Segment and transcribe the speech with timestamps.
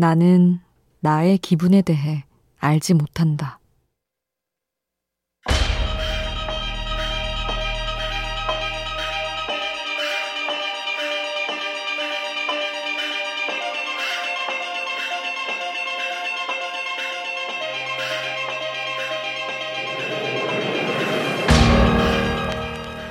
[0.00, 0.60] 나는
[1.00, 2.22] 나의 기분에 대해
[2.58, 3.58] 알지 못한다.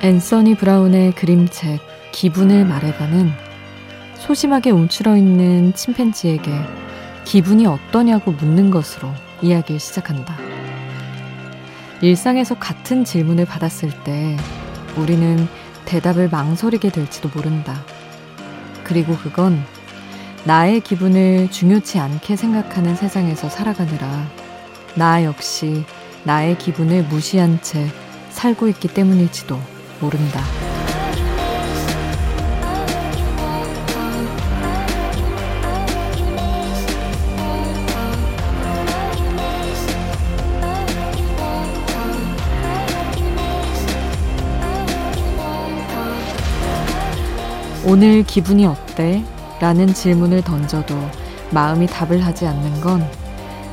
[0.00, 1.80] 앤서니 브라운의 그림책
[2.12, 3.47] 기분을 말해봐는
[4.18, 6.50] 소심하게 움츠러 있는 침팬지에게
[7.24, 10.36] 기분이 어떠냐고 묻는 것으로 이야기를 시작한다.
[12.00, 14.36] 일상에서 같은 질문을 받았을 때
[14.96, 15.46] 우리는
[15.84, 17.82] 대답을 망설이게 될지도 모른다.
[18.84, 19.62] 그리고 그건
[20.44, 24.26] 나의 기분을 중요치 않게 생각하는 세상에서 살아가느라
[24.94, 25.84] 나 역시
[26.24, 27.86] 나의 기분을 무시한 채
[28.30, 29.58] 살고 있기 때문일지도
[30.00, 30.67] 모른다.
[47.90, 49.24] 오늘 기분이 어때?
[49.60, 50.94] 라는 질문을 던져도
[51.50, 53.02] 마음이 답을 하지 않는 건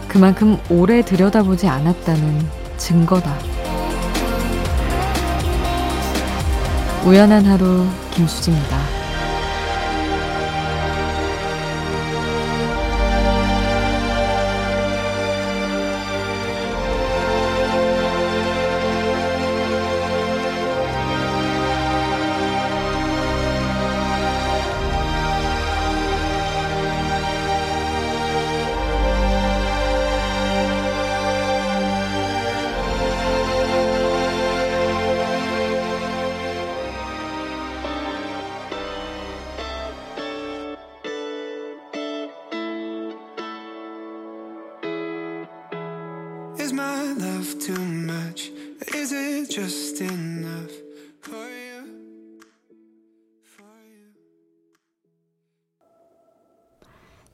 [0.07, 3.35] 그만큼 오래 들여다보지 않았다는 증거다.
[7.05, 9.04] 우연한 하루 김수지입니다.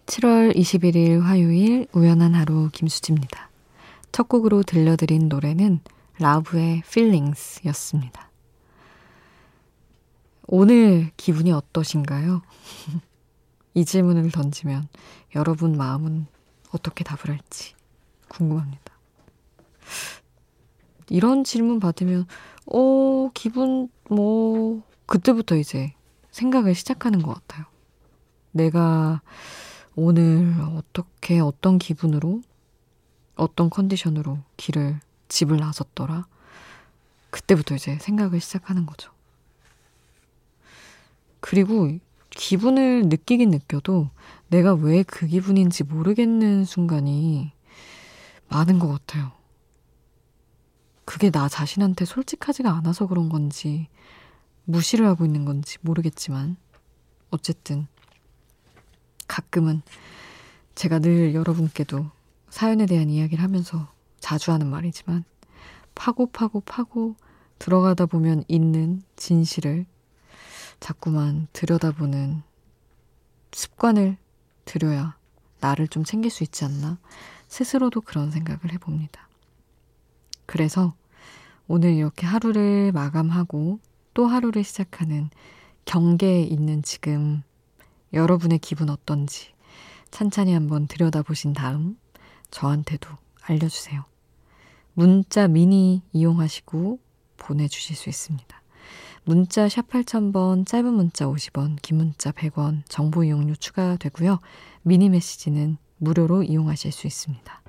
[0.05, 3.49] 7월 21일 화요일 우연한 하루 김수지입니다.
[4.11, 5.79] 첫 곡으로 들려드린 노래는
[6.19, 8.29] 라브의 Feelings 였습니다.
[10.45, 12.41] 오늘 기분이 어떠신가요?
[13.75, 14.89] 이 질문을 던지면
[15.35, 16.25] 여러분 마음은
[16.71, 17.75] 어떻게 답을 할지
[18.27, 19.00] 궁금합니다.
[21.09, 22.25] 이런 질문 받으면,
[22.67, 25.93] 어, 기분, 뭐, 그때부터 이제
[26.31, 27.65] 생각을 시작하는 것 같아요.
[28.51, 29.21] 내가
[29.95, 32.41] 오늘 어떻게 어떤 기분으로
[33.35, 36.27] 어떤 컨디션으로 길을 집을 나섰더라.
[37.29, 39.11] 그때부터 이제 생각을 시작하는 거죠.
[41.39, 41.97] 그리고
[42.29, 44.09] 기분을 느끼긴 느껴도
[44.49, 47.51] 내가 왜 그 기분인지 모르겠는 순간이
[48.49, 49.31] 많은 것 같아요.
[51.11, 53.89] 그게 나 자신한테 솔직하지가 않아서 그런 건지
[54.63, 56.55] 무시를 하고 있는 건지 모르겠지만
[57.31, 57.85] 어쨌든
[59.27, 59.81] 가끔은
[60.73, 62.09] 제가 늘 여러분께도
[62.49, 63.91] 사연에 대한 이야기를 하면서
[64.21, 65.25] 자주 하는 말이지만
[65.95, 67.17] 파고 파고 파고
[67.59, 69.85] 들어가다 보면 있는 진실을
[70.79, 72.41] 자꾸만 들여다보는
[73.51, 74.15] 습관을
[74.63, 75.17] 들여야
[75.59, 76.99] 나를 좀 챙길 수 있지 않나
[77.49, 79.27] 스스로도 그런 생각을 해봅니다.
[80.45, 80.93] 그래서
[81.67, 83.79] 오늘 이렇게 하루를 마감하고
[84.13, 85.29] 또 하루를 시작하는
[85.85, 87.43] 경계에 있는 지금
[88.13, 89.51] 여러분의 기분 어떤지
[90.11, 91.97] 찬찬히 한번 들여다보신 다음
[92.51, 93.09] 저한테도
[93.43, 94.03] 알려주세요.
[94.93, 96.99] 문자 미니 이용하시고
[97.37, 98.61] 보내주실 수 있습니다.
[99.23, 104.39] 문자 샵 8000번, 짧은 문자 50원, 긴 문자 100원, 정보 이용료 추가되고요.
[104.81, 107.61] 미니 메시지는 무료로 이용하실 수 있습니다.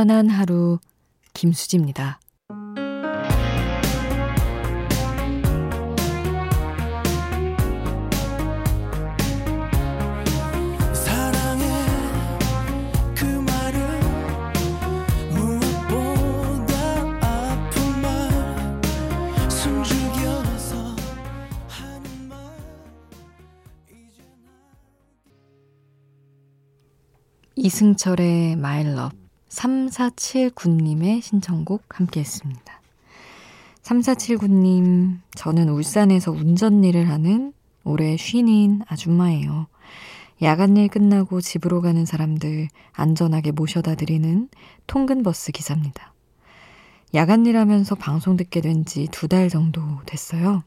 [0.00, 0.78] 미련한 하루
[1.34, 2.20] 김수지입니다.
[27.56, 29.12] 이승철의 마일럽
[29.50, 32.80] 3479님의 신청곡 함께 했습니다.
[33.82, 37.52] 3479님, 저는 울산에서 운전 일을 하는
[37.84, 39.66] 올해 쉰인 아줌마예요.
[40.42, 44.48] 야간 일 끝나고 집으로 가는 사람들 안전하게 모셔다 드리는
[44.86, 46.14] 통근버스 기사입니다.
[47.14, 50.62] 야간 일 하면서 방송 듣게 된 지 두 달 정도 됐어요.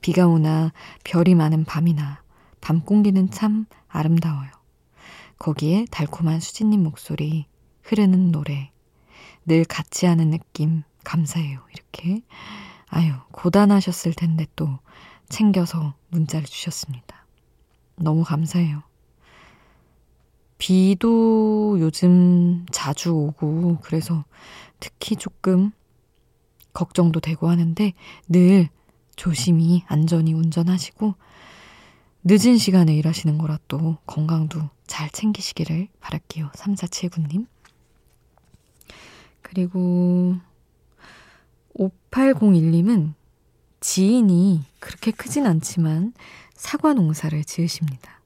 [0.00, 0.72] 비가 오나
[1.04, 2.22] 별이 많은 밤이나
[2.60, 4.50] 밤 공기는 참 아름다워요.
[5.38, 7.46] 거기에 달콤한 수진님 목소리,
[7.84, 8.72] 흐르는 노래,
[9.46, 11.60] 늘 같이 하는 느낌, 감사해요.
[11.72, 12.22] 이렇게.
[12.88, 14.78] 아유, 고단하셨을 텐데 또
[15.28, 17.26] 챙겨서 문자를 주셨습니다.
[17.96, 18.82] 너무 감사해요.
[20.58, 24.24] 비도 요즘 자주 오고, 그래서
[24.80, 25.70] 특히 조금
[26.72, 27.92] 걱정도 되고 하는데
[28.28, 28.68] 늘
[29.16, 31.14] 조심히 안전히 운전하시고,
[32.24, 36.50] 늦은 시간에 일하시는 거라 또 건강도 잘 챙기시기를 바랄게요.
[36.54, 37.46] 3479님.
[39.54, 40.34] 그리고
[41.78, 43.14] 5801님은
[43.78, 46.12] 지인이 그렇게 크진 않지만
[46.54, 48.20] 사과 농사를 지으십니다.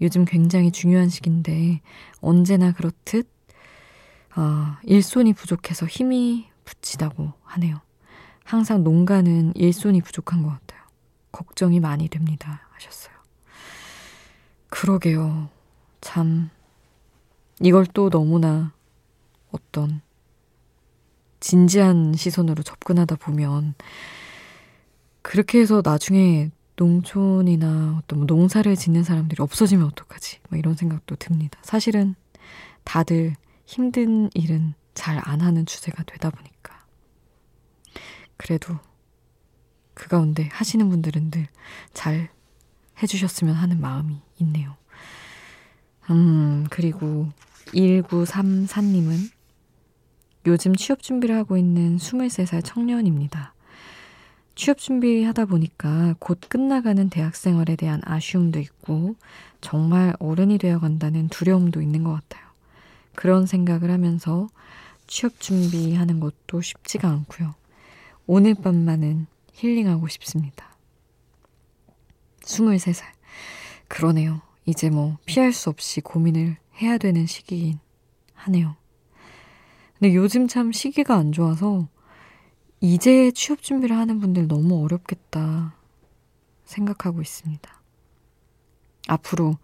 [0.00, 1.80] 요즘 굉장히 중요한 시기인데
[2.20, 3.28] 언제나 그렇듯
[4.36, 7.80] 어, 일손이 부족해서 힘이 붙이다고 하네요.
[8.44, 10.80] 항상 농가는 일손이 부족한 것 같아요.
[11.32, 12.68] 걱정이 많이 됩니다.
[12.70, 13.14] 하셨어요.
[14.68, 15.48] 그러게요.
[16.00, 16.50] 참,
[17.60, 18.72] 이걸 또 너무나
[19.50, 20.02] 어떤
[21.48, 23.74] 진지한 시선으로 접근하다 보면
[25.22, 30.40] 그렇게 해서 나중에 농촌이나 어떤 뭐 농사를 짓는 사람들이 없어지면 어떡하지?
[30.50, 31.58] 뭐 이런 생각도 듭니다.
[31.62, 32.14] 사실은
[32.84, 33.34] 다들
[33.64, 36.84] 힘든 일은 잘 안 하는 주제가 되다 보니까.
[38.36, 38.78] 그래도
[39.94, 41.46] 그 가운데 하시는 분들은 늘
[41.94, 42.28] 잘
[43.02, 44.76] 해주셨으면 하는 마음이 있네요.
[46.10, 47.28] 음, 그리고
[47.68, 49.30] 1934님은
[50.46, 53.54] 요즘 취업 준비를 하고 있는 23살 청년입니다.
[54.54, 59.14] 취업 준비하다 보니까 곧 끝나가는 대학 생활에 대한 아쉬움도 있고
[59.60, 62.44] 정말 어른이 되어 간다는 두려움도 있는 것 같아요.
[63.14, 64.48] 그런 생각을 하면서
[65.06, 67.54] 취업 준비하는 것도 쉽지가 않고요.
[68.26, 70.76] 오늘 밤만은 힐링하고 싶습니다.
[72.42, 73.04] 23살.
[73.88, 74.40] 그러네요.
[74.66, 77.78] 이제 뭐 피할 수 없이 고민을 해야 되는 시기긴
[78.34, 78.76] 하네요.
[79.98, 81.88] 근데 요즘 참 시기가 안 좋아서
[82.80, 85.74] 이제 취업 준비를 하는 분들 너무 어렵겠다
[86.64, 87.82] 생각하고 있습니다.
[89.08, 89.56] 앞으로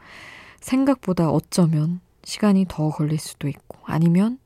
[0.60, 4.38] 생각보다 어쩌면 시간이 더 걸릴 수도 있고 아니면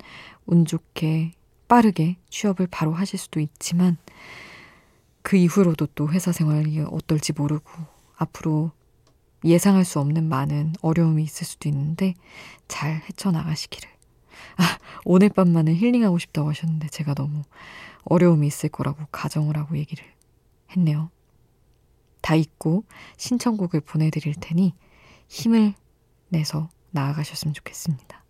[0.44, 1.32] 운 좋게
[1.68, 3.96] 빠르게 취업을 바로 하실 수도 있지만
[5.22, 7.70] 그 이후로도 또 회사 생활이 어떨지 모르고
[8.16, 8.72] 앞으로
[9.44, 12.14] 예상할 수 없는 많은 어려움이 있을 수도 있는데
[12.66, 13.97] 잘 헤쳐나가시기를.
[14.56, 17.42] 아, 오늘 밤만은 힐링하고 싶다고 하셨는데 제가 너무
[18.04, 20.04] 어려움이 있을 거라고 가정을 하고 얘기를
[20.70, 21.10] 했네요.
[22.20, 22.84] 다 잊고
[23.16, 24.74] 신청곡을 보내드릴 테니
[25.28, 25.74] 힘을
[26.28, 28.24] 내서 나아가셨으면 좋겠습니다.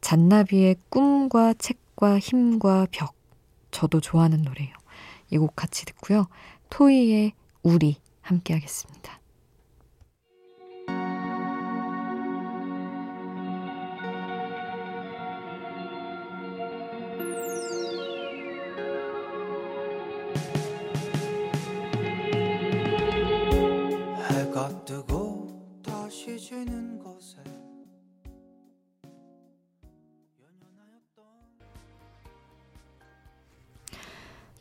[0.00, 3.14] 잔나비의 꿈과 책과 힘과 벽.
[3.70, 4.74] 저도 좋아하는 노래예요.
[5.30, 6.26] 이 곡 같이 듣고요.
[6.70, 7.32] 토이의
[7.62, 9.17] 우리 함께 하겠습니다.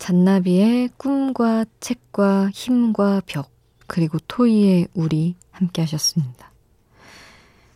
[0.08, 3.52] 잔나비의 꿈과 책과 힘과 벽,
[3.88, 6.50] 그리고 토이의 우리 함께 하셨습니다.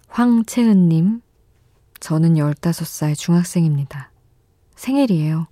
[0.07, 1.21] 황채은님,
[1.99, 4.11] 저는 15살 중학생입니다.
[4.77, 5.47] 생일이에요.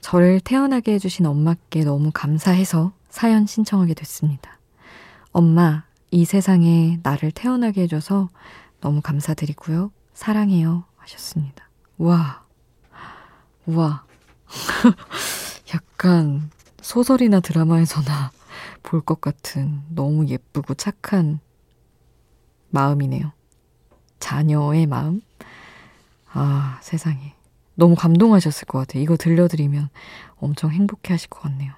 [0.00, 4.58] 저를 태어나게 해주신 엄마께 너무 감사해서 사연 신청하게 됐습니다.
[5.30, 8.30] 엄마, 이 세상에 나를 태어나게 해줘서
[8.80, 9.92] 너무 감사드리고요.
[10.14, 10.82] 사랑해요.
[10.96, 11.68] 하셨습니다.
[11.98, 12.42] 와,
[13.66, 14.04] 와.
[15.74, 16.50] 약간
[16.80, 18.32] 소설이나 드라마에서나
[18.82, 21.40] 볼 것 같은 너무 예쁘고 착한
[22.70, 23.32] 마음이네요.
[24.18, 25.20] 자녀의 마음?
[26.32, 27.34] 아, 세상에.
[27.74, 29.02] 너무 감동하셨을 것 같아요.
[29.02, 29.88] 이거 들려드리면
[30.36, 31.72] 엄청 행복해 하실 것 같네요.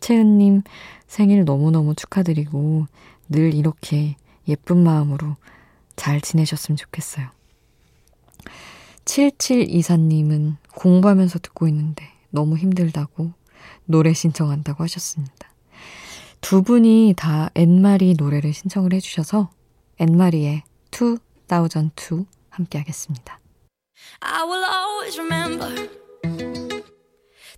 [0.00, 0.62] 채은님
[1.06, 2.86] 생일 너무너무 축하드리고
[3.28, 4.16] 늘 이렇게
[4.48, 5.36] 예쁜 마음으로
[5.96, 7.28] 잘 지내셨으면 좋겠어요.
[9.04, 13.32] 7724님은 공부하면서 듣고 있는데 너무 힘들다고
[13.84, 15.52] 노래 신청한다고 하셨습니다.
[16.40, 19.50] 두 분이 다 엔마리 노래를 신청을 해주셔서
[19.98, 23.38] 엔마리의 2002 함께 하겠습니다.
[24.20, 25.88] I will always remember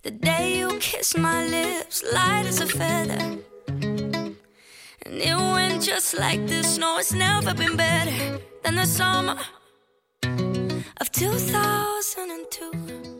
[0.03, 3.17] the day you kissed my lips light as a feather.
[5.05, 6.77] And it went just like this.
[6.77, 9.37] No, it's never been better than the summer
[11.01, 13.14] of 2002.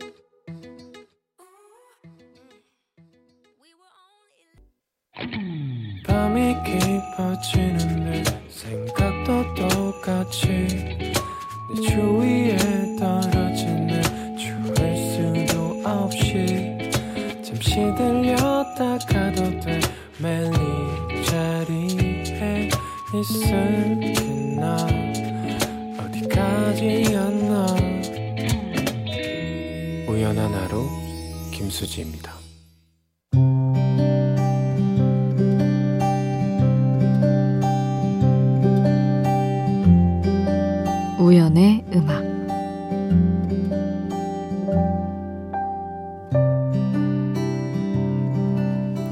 [7.16, 12.56] 깊어지는데 생각도 똑같이 내 주위에
[12.98, 16.76] 떨어지네 주울 수도 없이
[17.42, 19.80] 잠시 들렸다 가도 돼이
[21.24, 22.68] 자리에
[23.14, 24.12] 있을게
[24.56, 24.76] 나
[25.98, 27.66] 어디까지였나?
[30.06, 30.86] 우연한 하루
[31.50, 32.35] 김수지입니다
[41.56, 42.22] 우연의 음악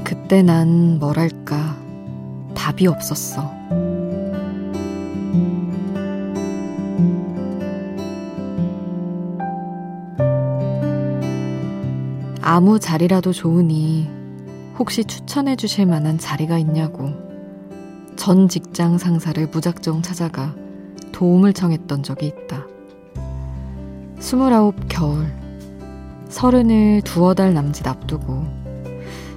[0.03, 1.75] 그때 난 뭐랄까
[2.53, 3.51] 답이 없었어.
[12.41, 14.07] 아무 자리라도 좋으니
[14.77, 17.09] 혹시 추천해 주실 만한 자리가 있냐고
[18.15, 20.53] 전 직장 상사를 무작정 찾아가
[21.15, 22.67] 도움을 청했던 적이 있다.
[24.19, 25.25] 스물아홉 겨울,
[26.27, 28.43] 서른을 두어 달 남짓 앞두고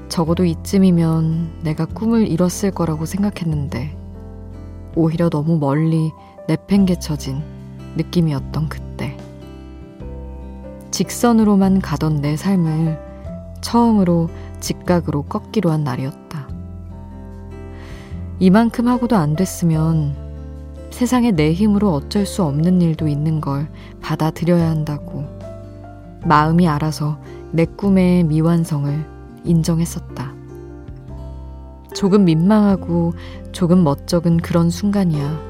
[0.08, 3.96] 적어도 이쯤이면 내가 꿈을 이뤘을 거라고 생각했는데
[4.96, 6.10] 오히려 너무 멀리
[6.48, 7.40] 내팽개쳐진
[7.96, 9.16] 느낌이었던 그때.
[10.90, 12.98] 직선으로만 가던 내 삶을
[13.60, 16.48] 처음으로 직각으로 꺾기로 한 날이었다.
[18.40, 20.27] 이만큼 하고도 안 됐으면
[20.90, 23.68] 세상에 내 힘으로 어쩔 수 없는 일도 있는 걸
[24.00, 25.24] 받아들여야 한다고
[26.24, 27.20] 마음이 알아서
[27.52, 29.04] 내 꿈의 미완성을
[29.44, 30.34] 인정했었다.
[31.94, 33.14] 조금 민망하고
[33.52, 35.48] 조금 멋쩍은 그런 순간이야.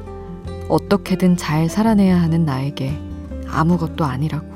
[0.69, 2.97] 어떻게든 잘 살아내야 하는 나에게
[3.49, 4.47] 아무것도 아니라고.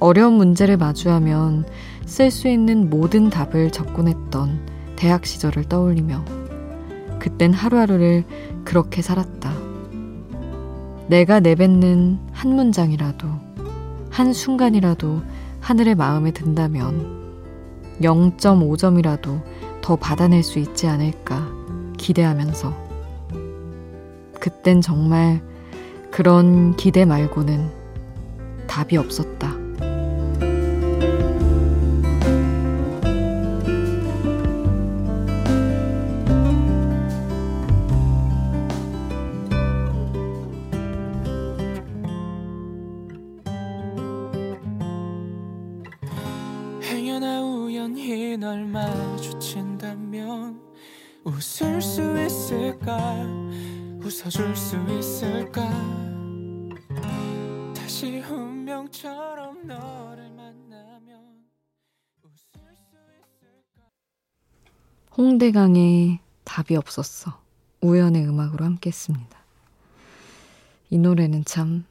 [0.00, 1.64] 어려운 문제를 마주하면
[2.04, 6.24] 쓸 수 있는 모든 답을 접근했던 대학 시절을 떠올리며
[7.18, 8.24] 그땐 하루하루를
[8.64, 9.52] 그렇게 살았다.
[11.08, 13.28] 내가 내뱉는 한 문장이라도,
[14.10, 15.22] 한 순간이라도
[15.60, 17.24] 하늘의 마음에 든다면
[18.00, 19.42] 0.5점이라도
[19.80, 21.46] 더 받아낼 수 있지 않을까
[21.96, 22.74] 기대하면서
[24.40, 25.42] 그땐 정말
[26.10, 27.70] 그런 기대 말고는
[28.66, 29.53] 답이 없었다.
[65.44, 67.40] 홍대강의 답이 없었어
[67.80, 69.38] 우연의 음악으로 함께 했습니다
[70.90, 71.84] 이 노래는 참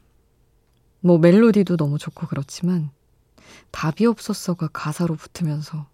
[1.05, 2.89] 뭐 멜로디도 너무 좋고 그렇지만
[3.71, 5.85] 답이 없었어가 가사로 붙으면서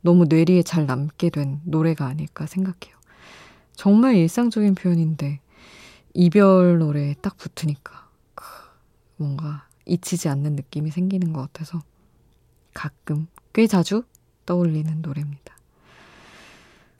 [0.00, 2.98] 너무 뇌리에 잘 남게 된 노래가 아닐까 생각해요.
[3.74, 5.40] 정말 일상적인 표현인데
[6.14, 8.08] 이별 노래에 딱 붙으니까
[9.16, 11.82] 뭔가 잊히지 않는 느낌이 생기는 것 같아서
[12.72, 14.04] 가끔 꽤 자주
[14.46, 15.54] 떠올리는 노래입니다.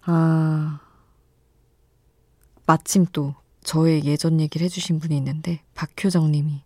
[0.05, 0.81] 아,
[2.67, 6.63] 마침 또 저의 예전 얘기를 해주신 분이 있는데 박효정 님이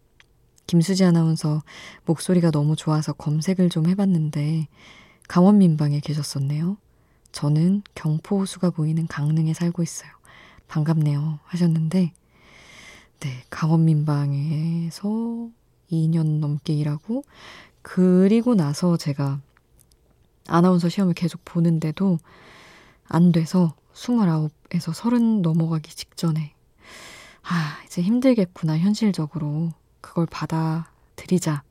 [0.66, 1.62] 김수지 아나운서
[2.04, 4.68] 목소리가 너무 좋아서 검색을 좀 해봤는데
[5.28, 6.76] 강원 민방에 계셨었네요.
[7.32, 10.10] 저는 경포 호수가 보이는 강릉에 살고 있어요.
[10.68, 11.40] 반갑네요.
[11.44, 12.12] 하셨는데,
[13.20, 15.48] 네, 강원 민방에서
[15.90, 17.24] 2년 넘게 일하고,
[17.82, 19.40] 그리고 나서 제가
[20.46, 22.18] 아나운서 시험을 계속 보는데도
[23.08, 26.54] 안 돼서 29에서 30 넘어가기 직전에,
[27.42, 29.70] 아, 이제 힘들겠구나, 현실적으로.
[30.04, 31.62] 그걸 받아들이자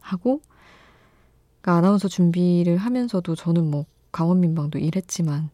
[0.00, 0.42] 하고
[1.62, 5.48] 그러니까 아나운서 준비를 하면서도 저는 뭐 강원민방도 일했지만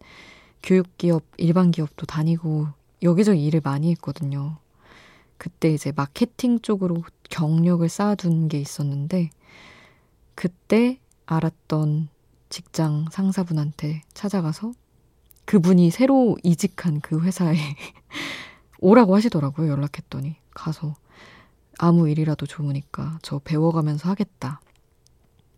[0.64, 2.66] 교육기업, 일반 기업도 다니고
[3.02, 4.58] 여기저기 일을 많이 했거든요.
[5.36, 9.30] 그때 이제 마케팅 쪽으로 경력을 쌓아둔 게 있었는데
[10.34, 12.08] 그때 알았던
[12.48, 14.72] 직장 상사분한테 찾아가서
[15.48, 17.56] 그분이 새로 이직한 그 회사에
[18.80, 19.70] 오라고 하시더라고요.
[19.70, 20.36] 연락했더니.
[20.50, 20.94] 가서
[21.78, 24.60] 아무 일이라도 좋으니까 저 배워가면서 하겠다.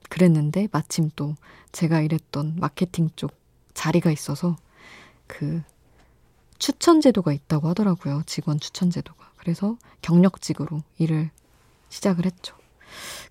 [0.08, 1.34] 그랬는데 마침 또
[1.72, 3.32] 제가 일했던 마케팅 쪽
[3.74, 4.54] 자리가 있어서
[5.26, 5.60] 그
[6.60, 8.22] 추천 제도가 있다고 하더라고요.
[8.26, 9.32] 직원 추천 제도가.
[9.38, 11.32] 그래서 경력직으로 일을
[11.88, 12.54] 시작을 했죠.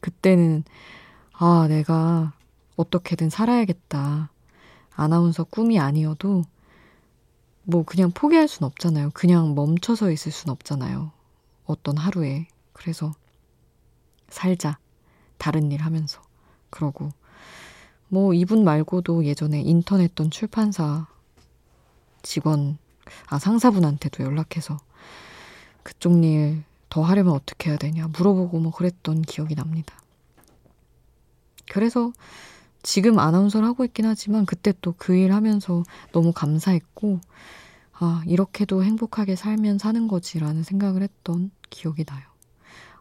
[0.02, 0.66] 그때는
[1.32, 2.34] 아, 내가
[2.76, 4.30] 어떻게든 살아야겠다.
[5.00, 6.44] 아나운서 꿈이 아니어도
[7.64, 9.12] 뭐 그냥 포기할 순 없잖아요.
[9.14, 11.12] 그냥 멈춰서 있을 순 없잖아요.
[11.66, 12.48] 어떤 하루에.
[12.74, 13.14] 그래서
[14.28, 14.78] 살자.
[15.38, 16.22] 다른 일 하면서.
[16.70, 17.10] 그러고
[18.08, 21.08] 뭐 이분 말고도 예전에 인턴 했던 출판사
[22.22, 22.78] 직원
[23.28, 24.78] 아 상사분한테도 연락해서
[25.84, 29.96] 그쪽 일 더 하려면 어떻게 해야 되냐 물어보고 뭐 그랬던 기억이 납니다.
[31.72, 32.12] 그래서
[32.84, 37.20] 지금 아나운서를 하고 있긴 하지만 그때 또 그 일 하면서 너무 감사했고
[37.94, 42.24] 아 이렇게도 행복하게 살면 사는 거지라는 생각을 했던 기억이 나요.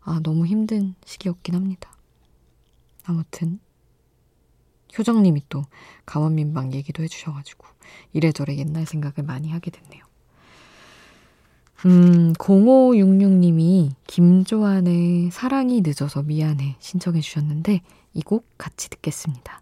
[0.02, 1.90] 아 너무 힘든 시기였긴 합니다.
[3.04, 3.60] 아무튼
[4.98, 5.64] 효정님이 또
[6.06, 7.66] 강원민방 얘기도 해주셔가지고
[8.12, 10.02] 이래저래 옛날 생각을 많이 하게 됐네요.
[11.86, 17.82] 음, 0566님이 김조한의 사랑이 늦어서 미안해 신청해 주셨는데
[18.14, 19.60] 이 곡 같이 듣겠습니다.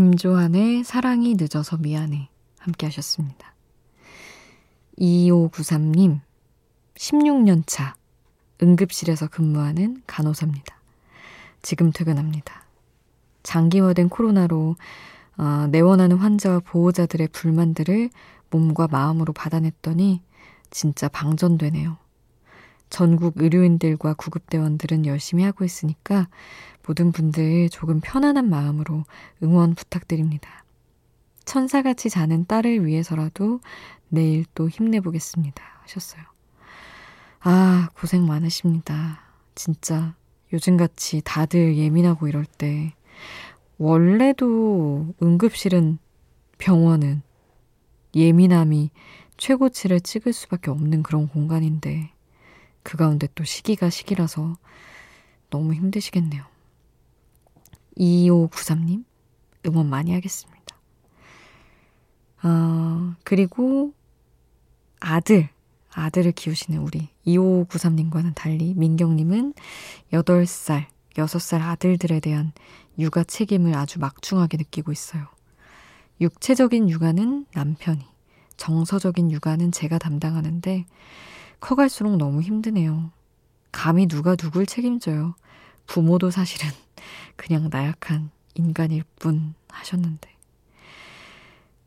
[0.00, 3.52] 김조한의 사랑이 늦어서 미안해 함께 하셨습니다.
[4.98, 6.20] 2593님
[6.94, 7.96] 16년 차
[8.62, 10.74] 응급실에서 근무하는 간호사입니다.
[11.60, 12.64] 지금 퇴근합니다.
[13.42, 14.76] 장기화된 코로나로
[15.36, 18.08] 어, 내원하는 환자와 보호자들의 불만들을
[18.48, 20.22] 몸과 마음으로 받아냈더니
[20.70, 21.98] 진짜 방전되네요.
[22.90, 26.28] 전국 의료인들과 구급대원들은 열심히 하고 있으니까
[26.86, 29.04] 모든 분들 조금 편안한 마음으로
[29.42, 30.64] 응원 부탁드립니다.
[31.44, 33.60] 천사같이 자는 딸을 위해서라도
[34.08, 35.62] 내일 또 힘내보겠습니다.
[35.82, 36.22] 하셨어요.
[37.40, 39.20] 아, 고생 많으십니다.
[39.54, 40.14] 진짜
[40.52, 42.92] 요즘같이 다들 예민하고 이럴 때
[43.78, 45.98] 원래도 응급실은
[46.58, 47.22] 병원은
[48.14, 48.90] 예민함이
[49.36, 52.12] 최고치를 찍을 수밖에 없는 그런 공간인데
[52.82, 54.56] 그 가운데 또 시기가 시기라서
[55.50, 56.44] 너무 힘드시겠네요.
[57.96, 59.04] 2593님,
[59.66, 60.60] 응원 많이 하겠습니다.
[62.42, 63.92] 어, 그리고
[65.00, 65.48] 아들,
[65.92, 69.54] 아들을 키우시는 우리 2593님과는 달리 민경님은
[70.12, 72.52] 8살, 6살 아들들에 대한
[72.98, 75.26] 육아 책임을 아주 막중하게 느끼고 있어요.
[76.20, 78.04] 육체적인 육아는 남편이,
[78.56, 80.84] 정서적인 육아는 제가 담당하는데
[81.60, 83.10] 커갈수록 너무 힘드네요.
[83.72, 85.34] 감히 누가 누굴 책임져요.
[85.86, 86.68] 부모도 사실은
[87.36, 90.28] 그냥 나약한 인간일 뿐 하셨는데.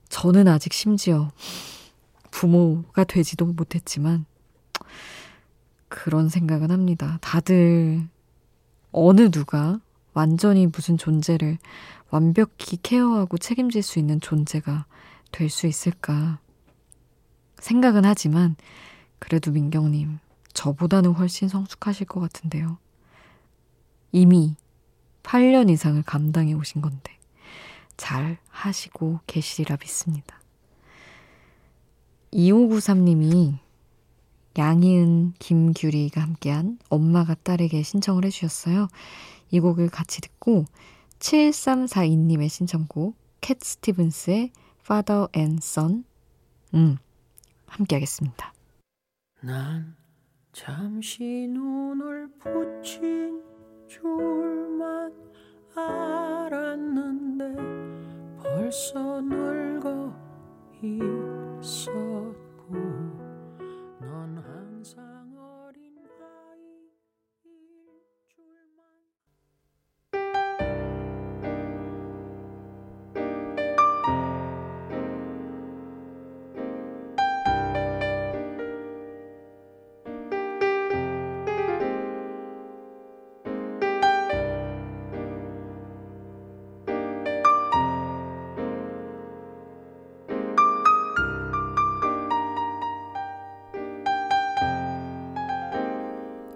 [0.10, 1.32] 저는 아직 심지어
[2.32, 4.26] 부모가 되지도 못했지만
[5.90, 7.18] 그런 생각은 합니다.
[7.22, 8.08] 다들
[8.92, 9.80] 어느 누가
[10.14, 11.58] 완전히 무슨 존재를
[12.10, 14.86] 완벽히 케어하고 책임질 수 있는 존재가
[15.32, 16.40] 될 수 있을까
[17.60, 18.56] 생각은 하지만
[19.24, 20.20] 그래도 민경님,
[20.52, 22.78] 저보다는 훨씬 성숙하실 것 같은데요.
[24.12, 24.58] 이미
[25.24, 27.18] 8년 이상을 감당해 오신 건데,
[27.96, 30.42] 잘 하시고 계시리라 믿습니다.
[32.34, 33.58] 2593님이
[34.58, 38.90] 양희은, 김규리가 함께한 엄마가 딸에게 신청을 해주셨어요.
[39.52, 40.66] 이 곡을 같이 듣고
[41.20, 46.04] 7342님의 신청곡 캣 스티븐스의 Father and Son
[46.74, 46.98] 음,
[47.68, 48.53] 함께 하겠습니다.
[49.46, 49.94] 난
[50.54, 53.44] 잠시 눈을 붙인
[53.90, 55.14] 줄만
[55.76, 57.54] 알았는데
[58.42, 60.14] 벌써 늙어
[60.82, 61.94] 있었고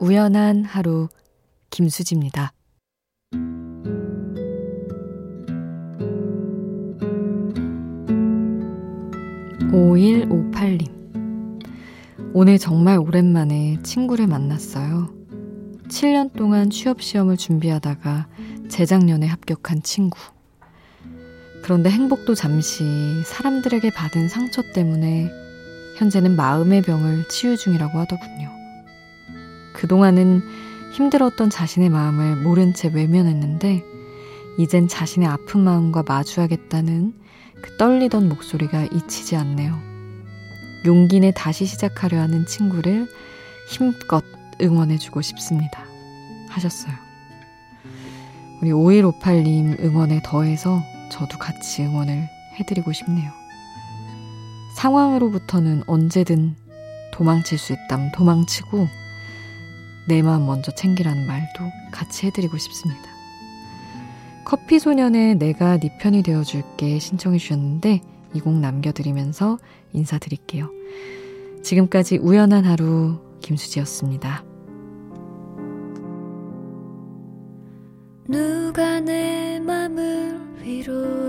[0.07, 1.09] 우연한 하루
[1.69, 2.53] 김수지입니다.
[9.69, 10.87] 5158님.
[12.33, 15.13] 오늘 정말 오랜만에 친구를 만났어요.
[15.89, 18.29] 7년 동안 취업시험을 준비하다가
[18.69, 20.17] 재작년에 합격한 친구.
[21.63, 22.85] 그런데 행복도 잠시
[23.25, 25.29] 사람들에게 받은 상처 때문에
[25.97, 28.56] 현재는 마음의 병을 치유 중이라고 하더군요.
[29.77, 30.41] 그동안은
[30.93, 33.83] 힘들었던 자신의 마음을 모른 채 외면했는데,
[34.57, 37.13] 이젠 자신의 아픈 마음과 마주하겠다는
[37.61, 39.77] 그 떨리던 목소리가 잊히지 않네요.
[40.85, 43.07] 용기 내 다시 시작하려 하는 친구를
[43.69, 44.23] 힘껏
[44.59, 45.85] 응원해주고 싶습니다.
[46.49, 46.93] 하셨어요.
[48.61, 52.27] 우리 5158님 응원에 더해서 저도 같이 응원을
[52.59, 53.31] 해드리고 싶네요.
[54.75, 56.55] 상황으로부터는 언제든
[57.11, 58.87] 도망칠 수 있다면 도망치고
[60.07, 63.01] 내 마음 먼저 챙기라는 말도 같이 해드리고 싶습니다.
[64.45, 68.01] 커피 소년의 내가 네 편이 되어줄게 신청해 주셨는데
[68.33, 69.57] 이 곡 남겨드리면서
[69.93, 70.69] 인사드릴게요.
[71.63, 74.43] 지금까지 우연한 하루 김수지였습니다.
[78.27, 81.26] 누가 내 맘을 위로